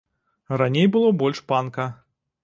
Раней 0.61 0.87
было 0.95 1.11
больш 1.19 1.43
панка. 1.51 1.85